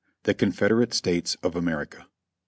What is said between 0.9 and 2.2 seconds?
STATES OF AMERICA.